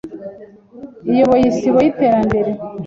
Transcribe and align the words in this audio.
eyoboye 1.11 1.45
Isibo 1.51 1.79
y’Iterembere, 1.83 2.51